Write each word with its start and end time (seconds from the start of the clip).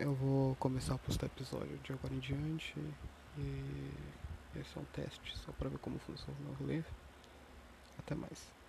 eu 0.00 0.14
vou 0.14 0.56
começar 0.56 0.94
a 0.94 0.98
postar 0.98 1.26
episódio 1.26 1.78
de 1.78 1.92
agora 1.92 2.14
em 2.14 2.18
diante. 2.18 2.74
E 3.36 4.58
esse 4.58 4.76
é 4.76 4.80
um 4.80 4.84
teste 4.86 5.36
só 5.38 5.52
para 5.52 5.68
ver 5.68 5.78
como 5.78 5.98
funciona 5.98 6.50
o 6.50 6.54
rolê. 6.54 6.82
Até 7.98 8.14
mais. 8.14 8.59